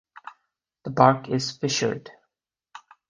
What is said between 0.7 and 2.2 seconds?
The bark is fissured.